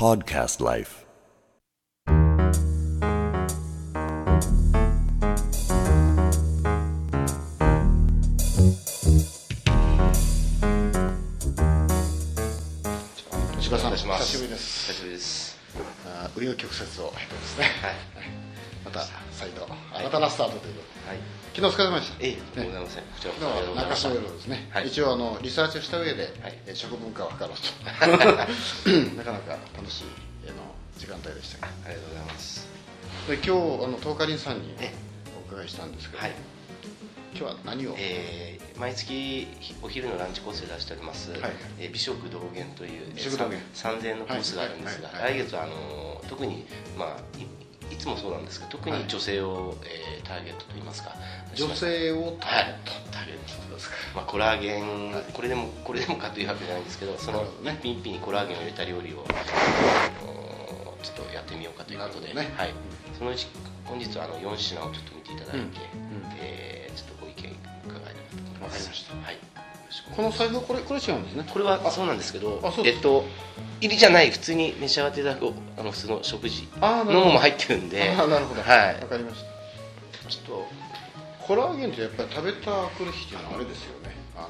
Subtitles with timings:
[0.00, 1.04] Podcast Life.
[13.58, 14.24] 石破さんお願いします。
[14.24, 14.86] 久しぶりです。
[14.86, 15.58] 久しぶりです。
[16.34, 17.12] 紆余曲折を。
[17.12, 18.49] 経てですね、はい
[18.84, 19.00] また
[19.32, 21.08] 再度新たなスタートということで。
[21.08, 21.18] はい。
[21.54, 22.16] 昨日お疲れ様でした。
[22.20, 23.02] ええとんでもございません。
[23.02, 24.88] こちらこ中洲の夜ですね、はい。
[24.88, 26.58] 一応あのリサーチをした上で、はい。
[26.66, 27.56] えー食文化を図ろうと。
[29.16, 30.04] なかなか楽しい
[30.44, 30.62] えーの
[30.96, 32.68] 時間帯でしたがありがとうございます。
[33.28, 33.54] で今日あ
[33.88, 34.92] の東華林さんにえ
[35.48, 36.32] お伺いしたんですけど、はい。
[37.32, 39.46] 今日は何を、えー毎月
[39.82, 41.40] お昼のランチコースで出しております、はい。
[41.80, 46.64] えー美食道元という美食道元3000円のコースがあるんですが、来月はあの特に
[46.96, 47.20] まあ
[47.90, 51.14] いいつもそうなんですけど特に女性を、えーターゲットといいますか。
[51.54, 53.10] 女性をタはいーゲット。
[53.10, 53.96] ターゲットですか。
[54.14, 59.26] まあ、コラーゲン、これでもこれでもかというわけじゃないんですけどそのね一品一品にコラーゲンを入れた料理を、
[61.02, 62.52] ちょっとやってみようかということで、ね。
[62.56, 62.74] はい、
[63.18, 63.48] そのうち
[63.84, 65.60] 本日はあの4品をちょっと見ていただいて、うん。
[65.60, 65.72] うん。
[66.38, 67.50] えーちょっとご意見
[67.86, 68.70] 伺えればと思います。
[68.70, 69.14] わかりました。
[69.14, 69.38] はい、
[70.16, 71.44] この財布はこれこれ違うんですね。
[71.48, 73.24] これはそうなんですけどえっと
[73.80, 76.68] 入りじゃない普通に召し上がっていただくあの普通の食事。
[76.80, 78.10] のもも入ってるんで。
[78.10, 78.62] あーなるほど。
[78.62, 79.00] はい。
[79.00, 79.42] わかりまし
[80.22, 80.28] た。
[80.28, 80.66] ちょっと
[81.46, 82.58] コラーゲンってやっぱり食べた
[82.96, 84.14] くる日っていうのはあれですよね。
[84.36, 84.48] あの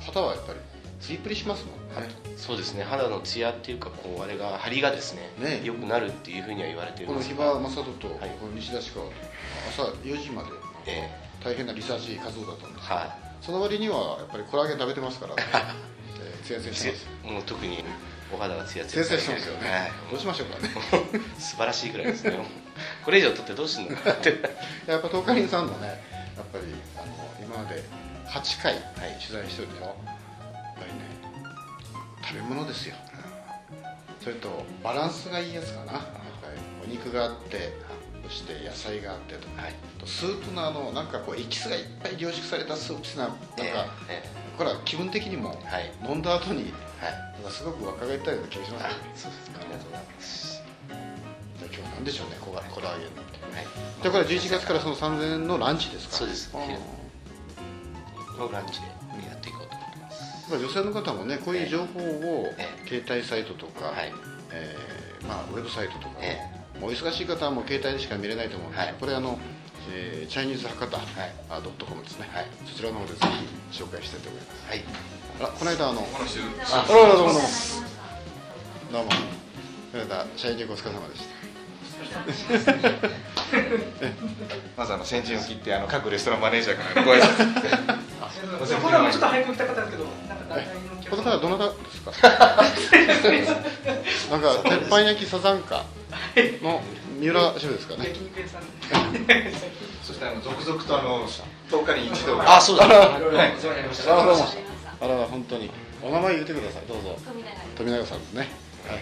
[0.00, 0.58] 肌はやっぱり
[1.00, 2.08] ツイプリしますもんね。
[2.36, 2.84] そうですね。
[2.84, 5.60] 肌のツヤっていうかこうあれが張りがですねね。
[5.64, 8.30] 良くなるっていうふうには言われてるこのんです木場正人とはい。
[8.40, 9.02] この西田氏が
[9.68, 10.48] 朝4時まで
[10.86, 11.10] え
[11.44, 15.42] 大変なリサーチ活動だったんですーはその割にはやっぱりコラーゲン食べてますからね
[16.52, 17.32] えーツヤツヤいしてます。
[17.34, 17.84] もう特に
[18.32, 19.92] お肌がツヤツツヤヤツヤしてますよね、はい。
[20.10, 20.70] どうしましょうかね。
[21.38, 22.38] 素晴らしいぐらいですね
[23.04, 24.30] これ以上取ってどうすんのかって。
[24.86, 25.86] やっぱ東海林さんのね
[26.36, 26.64] やっぱり
[26.96, 27.14] あの
[27.44, 27.82] 今まで
[28.26, 28.82] 8回はい
[29.20, 29.94] 取材してるでしょやっ
[30.76, 31.22] ぱりね
[32.22, 32.96] 食べ物ですよ。
[34.20, 36.00] それとバランスがいいやつかな。
[36.84, 37.72] お肉があって
[38.24, 39.62] そして野菜があってとか。
[39.62, 39.74] はい。
[40.04, 43.32] スープのあのなんかこうエキスがいっぱい凝縮されたスープっていうのはな
[43.84, 45.58] んか、えこれは気分的にも
[46.08, 47.12] 飲んだ後にはい。
[47.34, 48.90] なんかすごく若返ったような気がしますね。
[49.14, 49.58] そうですか。
[49.60, 50.62] ありがとうございます。
[51.58, 53.42] じゃあ今日なんでしょうねコラコラーゲンなんて。
[53.42, 53.66] はい。
[54.02, 56.14] じゃあこれ11月からその3000円のランチですか。
[56.14, 56.52] そうです。
[56.52, 58.86] のランチで
[59.28, 60.50] やっていこうと思ってます。
[60.50, 64.12] まあ女性の方もねこういう情報をえ携帯サイトとか、はい。
[64.52, 66.38] えーまあ、ウェブサイトとか、え
[66.78, 69.00] もうお忙しい方はもう携帯でしか見れないと思うんですけど、はい。
[69.00, 69.38] これあの、
[69.90, 71.00] えーチャイニーズ博多、い
[71.50, 73.18] あドットコムですね、はいそちらの方でぜ
[73.70, 74.68] ひ紹介したいと思います。
[74.68, 74.84] はい。
[75.40, 76.04] あらこの間あのあ
[76.88, 77.48] あららどうもどうも。
[78.92, 79.10] どうも。
[79.10, 79.16] こ
[79.98, 81.32] の間社員旅行お疲れ様でした。
[84.76, 88.02] まずあの先陣を切ってあの各レストランマネージャーからご挨拶。
[88.58, 92.10] ご説明僕らもちょっと早く来た方ですけど、なんか大体のお客この様方どなたですか。
[94.30, 95.84] なんか鉄板焼きサザンカ
[96.62, 96.82] の
[97.22, 98.08] 三浦シェフですかね。
[100.02, 101.24] そしてあの続々とあの
[101.70, 102.56] 10日に一度が。
[102.56, 102.84] あそうだ。
[102.84, 102.96] あら
[103.46, 103.54] い。
[105.00, 105.70] あら本当に。
[106.02, 106.82] お名前言ってください。
[106.88, 107.16] どうぞ。
[107.76, 108.40] 富永さんですね。
[108.88, 109.00] はい。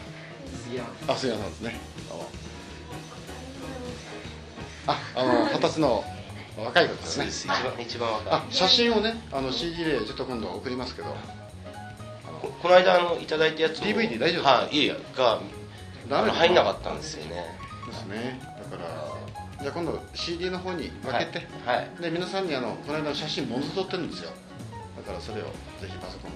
[1.08, 1.80] あ杉山さんですね。
[4.86, 6.04] ああの二十歳の
[6.58, 7.26] 若い子ですね。
[7.26, 8.32] 一番一番若い。
[8.34, 11.08] あ写真をねあの CD でちょっと今度送りますけど。
[12.42, 13.82] ここの間あのいただいたやつを。
[13.84, 14.50] DVD 大丈夫ですか？
[14.50, 14.76] はい。
[14.76, 14.96] いえいえ。
[15.16, 15.40] が
[16.32, 17.58] 入んなかったんですよね
[17.90, 18.40] ですね。
[18.70, 21.76] だからじゃあ今度 CD の方に分けて、はい。
[21.76, 22.02] はい。
[22.02, 24.30] で皆さんにあのこの間の写真ものず撮ってるんですよ。
[24.96, 25.50] だからそれをぜ
[25.88, 26.32] ひパソコン。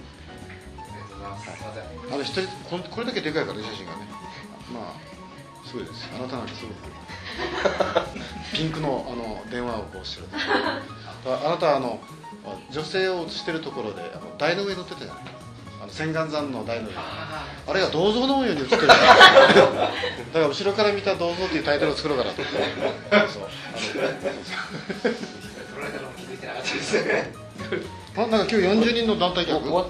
[2.11, 4.07] あの一人こんこれだけでかいからね写真がね。
[4.71, 5.15] まあ
[5.67, 6.75] すごいですあなたなんかすごく
[8.53, 10.27] ピンクのあの電話をこうしてる
[11.25, 11.99] ああなたはあの
[12.71, 15.23] 女性を写してるところであの台の上に乗ってたじゃない
[15.85, 18.99] あの千眼山の台のあれが銅像のように写ってるから。
[19.05, 22.41] だから後ろから見た銅像っていうタイトルを作ろうかなと。
[22.41, 22.59] 思って
[23.31, 23.43] そう。
[28.17, 29.61] あのあ なんか今日40人の団体客？
[29.63, 29.87] 終わっ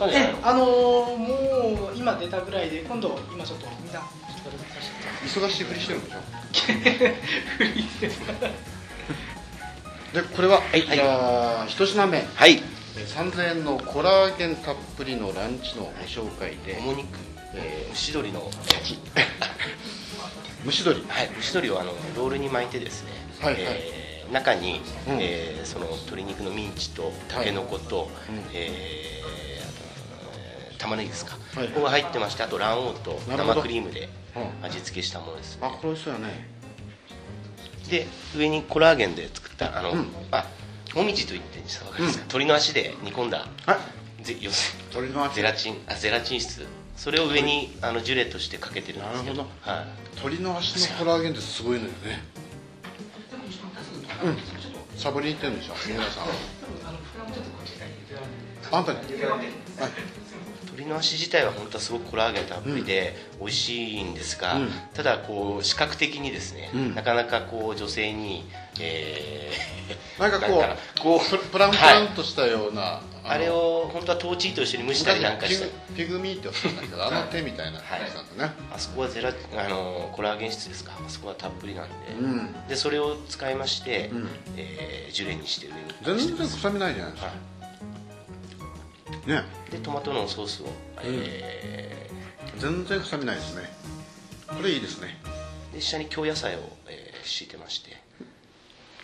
[1.93, 4.07] う今出たぐらいで、今度今ちょっとみんなちょっ
[4.43, 4.57] とさ
[5.23, 6.17] せて忙しいふりしてるんでしょ？
[7.57, 8.01] フリー
[10.13, 10.81] でこれは、い。
[10.81, 12.25] じゃあ一品目。
[12.35, 12.53] はい。
[12.53, 17.07] えー3000円のコラーゲンたっぷりのランチのご紹介でもも肉、
[17.53, 18.49] えー蒸し鶏の。
[20.65, 21.05] 蒸し鶏。
[21.07, 23.11] はい蒸し鶏をあのロールに巻いてですね、
[23.41, 23.63] はいはい。
[23.67, 25.17] えー中に、うん。
[25.21, 28.45] えーその鶏肉のミンチとたけのこと、うん。
[28.53, 29.25] えー
[30.77, 31.67] 玉ねぎですか、はい。
[31.69, 34.65] ここが入ってましてあと卵黄と生クリームでうん。
[34.65, 36.47] 味付けしたものです、あこれ美味しそうやね。
[37.89, 40.11] で上にコラーゲンで作ったあの、うん。
[40.31, 40.45] あ
[40.95, 45.35] もみじといってわかりますか、鶏の足で煮込んだはいぜ要す鶏の足。
[45.35, 46.65] ゼラチンあゼラチン質。
[46.95, 49.35] それを上にあのジュレとしてかけてるんですけど。
[49.35, 52.23] なるほはい、鶏の足のコラーゲンってすごいのよね。
[54.23, 54.37] うん。
[54.97, 56.25] サボりに行ってるんでしょ三浦さん。
[58.71, 58.97] あんたに。
[58.97, 59.07] はい
[60.75, 64.69] 鶏の足自体は本当はすごくコラーゲンたっぷりで美味しいんですが、うん。
[64.93, 66.95] ただこう視覚的にですね、うん。
[66.95, 68.43] なかなかこう女性に、
[68.79, 69.75] えー
[70.19, 80.93] なんかこうこうププランプランとしたような、のあれを本当はトーチと一緒に蒸したりなんかしたピグピグミーって言うんだけどあの手みたいな感じなんだね、あそこはゼラあのコラーゲン質ですか？
[81.05, 82.67] あそこはたっぷりなんで、うん。
[82.67, 84.29] でそれを使いまして、うん。
[84.57, 86.19] えージュレにして上に。
[86.27, 87.33] 全然臭みないじゃないですか、は
[89.25, 89.43] ね。
[89.67, 90.67] い、でトマトのソースを、
[91.03, 92.09] え
[92.57, 93.69] 全然臭みないですね。
[94.47, 95.17] これいいですね。
[95.71, 97.97] ーで下に京野菜を、えー敷いてまして。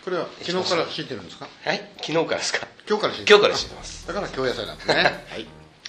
[0.04, 1.48] これは昨日から敷いてるんですか？
[1.64, 1.78] はい？
[2.00, 2.66] 昨日からですか？
[2.88, 3.38] 今日から敷いてる。
[3.38, 4.06] 今日から敷いてます。
[4.06, 4.94] だから京野菜なんですね。
[4.94, 5.00] は
[5.36, 5.46] い。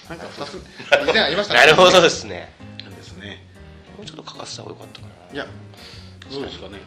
[0.08, 0.54] なんか2つ
[1.08, 1.60] 以前ありましたね。
[1.60, 2.52] なるほどですね。
[2.96, 3.42] ですね。
[3.96, 5.32] もうちょっとかかってた方がよかったかな。
[5.32, 5.46] いや
[6.30, 6.78] どうですかね。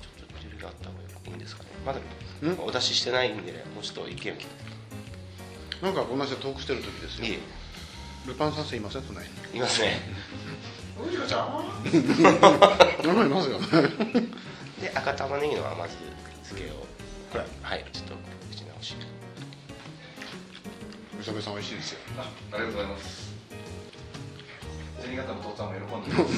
[0.00, 1.68] ちょっとジュレがあった方がいいんですかね。
[1.86, 2.58] まだん？
[2.66, 4.34] お出ししてないんでもうちょっと意見
[5.82, 7.26] なんかこんな人トークしてる時ですよ。
[7.26, 7.38] いい
[8.26, 9.02] ルパン三世いません？
[9.02, 10.00] そんなにいますね
[13.02, 13.66] 名前いますよね。
[14.80, 15.96] で赤玉ねぎの甘酢
[16.44, 16.74] 漬けを
[17.32, 18.16] これはいちょっと打
[18.54, 18.94] ち直し。
[21.20, 21.98] 磯部さん美味しいですよ。
[22.18, 23.30] あありがとうございます。
[25.02, 26.34] 銭形の父さんも喜んでます。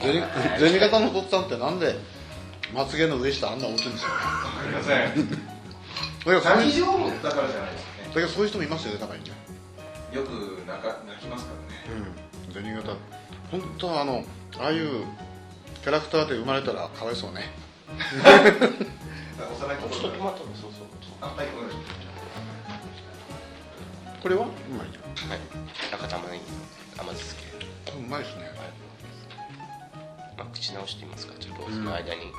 [0.00, 1.94] 銭銭形のとっつぁんってなんで
[2.74, 5.57] まつげの上下あんな大きいんですよわかりません
[6.24, 8.08] だからそういう泣き上手だからじゃないですかね。
[8.08, 9.30] だけどそういう人もいますよねたまにね。
[10.12, 10.28] よく
[10.66, 12.02] 泣か泣きますからね。
[12.48, 12.54] うん。
[12.54, 12.96] 銭形
[13.50, 14.24] 本当はあの
[14.58, 15.04] ああいう
[15.82, 17.50] キャラクターで生まれたらかわいそうね。
[17.92, 20.86] 幼いちょっと頃トマトのソースを
[21.20, 21.82] あはいごめんなさい。
[24.22, 24.46] これは？
[24.46, 25.38] うまいじはい。
[25.94, 27.46] 赤玉ねぎの甘酢漬
[27.86, 27.98] け。
[27.98, 28.50] うまいですね。
[30.36, 31.34] まあ、口直してみますか。
[31.40, 32.32] ちょっとその間に、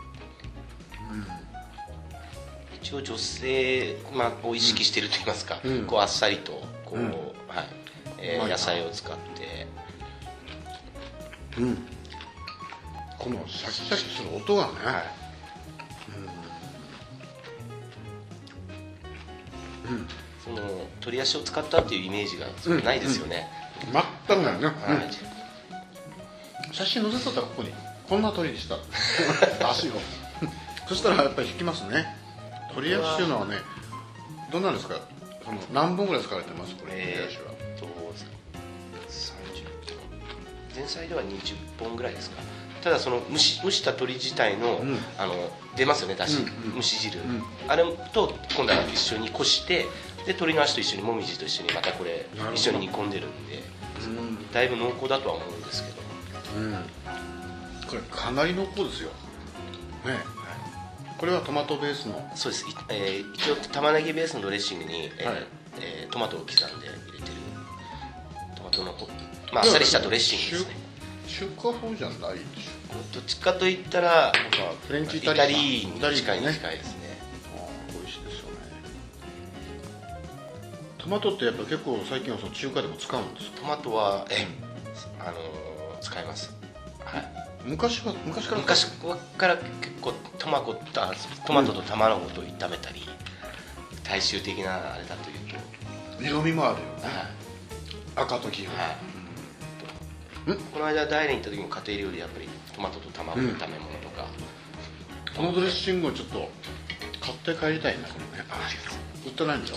[2.89, 5.85] 一応女性、まあ、を意識してると言いますか、うん。
[5.85, 6.53] こうあっさりと
[6.85, 7.03] こう、うん。
[7.05, 7.13] はい。
[8.17, 9.67] えー野菜を使って。
[11.59, 11.77] うん。
[13.19, 15.03] このシャキシャキする音がね、はい。
[20.43, 22.47] その鶏足を使ったっていうイメージが
[22.81, 23.47] ないですよね、
[24.27, 26.65] 全くないね、はい。
[26.67, 26.73] うん。
[26.73, 27.71] 写真載せとったらここに。
[28.07, 28.77] こんな鳥でした。
[29.69, 29.91] 足を。
[30.87, 32.18] そしたらやっぱり引きますね
[32.79, 33.57] 鳥足っていうのはね
[34.51, 34.95] どんなんですか？
[35.43, 36.75] その何本ぐらい使われてます？
[36.75, 37.51] これ鳥え足は。
[37.51, 37.89] ーっと30
[40.75, 42.41] 前菜では20本ぐらいですか。
[42.81, 44.97] ただその蒸し蒸した鶏自体の,、うん。
[45.17, 45.33] あの
[45.75, 46.75] 出ますよねだし、うんうん。
[46.75, 47.43] 蒸し汁、ん。
[47.67, 47.83] あれ
[48.13, 49.79] と今度は一緒にこして
[50.25, 53.61] で鶏の足と一緒にもみじと一緒にまたこれ一緒に煮込んでるんで。
[54.01, 54.49] うん。
[54.51, 55.97] だいぶ濃厚だとは思うんですけど。
[56.57, 56.73] うん。
[57.87, 59.09] これかなり濃厚ですよ。
[60.05, 60.17] ね
[61.19, 62.31] これはトマトベースの？
[62.33, 65.47] そうです、いえー一応玉ねぎベースのドレッシングに、えーはい。
[65.81, 67.33] えートマトを刻んで入れてる
[68.55, 69.07] トマトのほ
[69.53, 70.75] まああっさりしたドレッシングですね。
[71.27, 72.69] 中中華風じゃないでし
[73.13, 74.39] どっちかといったらょなんか
[74.87, 76.41] フレンチイイタタリリーに近い近い
[76.77, 77.19] ですね。
[77.93, 78.55] 美味しいですよね。
[80.97, 83.57] トマトってやっぱ結構最近はその中華でも使うんですか？
[83.61, 84.47] トマトはえ
[85.19, 86.55] あのー使います、
[87.03, 88.61] はい、昔は昔から？
[88.61, 88.87] 昔
[89.37, 89.67] から結
[90.01, 90.81] 構トマトと
[91.45, 93.07] トマトと卵と炒めたり、
[94.03, 95.39] 大衆的なあれだという
[96.17, 97.03] と、色味もあるよね。
[98.15, 98.71] は赤と黄色。
[98.71, 98.75] い。
[98.75, 98.95] はい
[100.73, 104.25] この間ダイレに行った時も家庭料理やっぱりトマトと卵の炒め物とか、
[105.35, 106.49] このドレッシングをちょっと
[107.21, 108.45] 買って帰りたいなこれね。
[109.25, 109.69] 売ってないんだ。
[109.69, 109.75] よ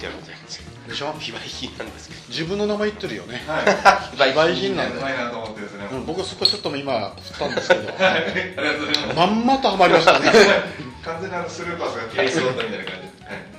[0.00, 1.14] ではございませんでしょ？
[1.18, 2.20] 非売品なんですけど。
[2.28, 3.42] 自分の名前言ってるよね。
[3.46, 4.16] はい。
[4.16, 4.94] 非売売品品なんだ。
[4.94, 5.68] よ、うまいなと思ってで。
[5.68, 7.92] すねうん、僕そこちょっと今振ったんですけど。
[8.04, 8.24] はい。
[8.24, 9.16] ありがとうございます。
[9.16, 10.30] まんまとハマりましたね。
[11.04, 13.08] 完全にあのスルーパスが切りそうだったみたいな感じ。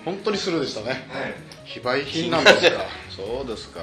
[0.05, 0.87] 本当にスルーでしたね。
[1.11, 1.33] はい、はい
[1.65, 2.85] 非売品なんですか？
[3.15, 3.79] そうですか。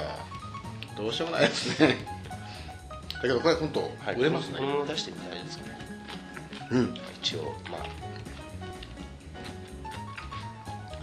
[0.97, 1.97] どうしようもないですね。
[3.15, 4.57] だけどこれ本当売れますね。
[4.57, 5.77] このまま出してみたいですかね。
[6.71, 6.97] うん。
[7.21, 7.85] 一応まあ。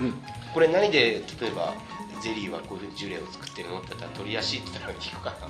[0.00, 0.22] うん。
[0.54, 1.74] これ何で例えば
[2.20, 5.48] ゼリーはこういうふうにジュレを作ってるのって言ったら鶏足って言ったら聞くかなど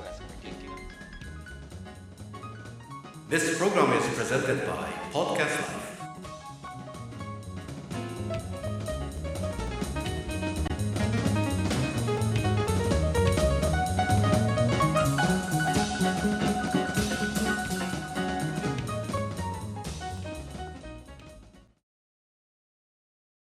[0.00, 0.78] うですかね研究が
[3.28, 5.87] This program is presented by Podcast Life.